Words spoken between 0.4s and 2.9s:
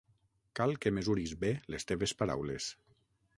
Cal que mesuris bé les teves paraules.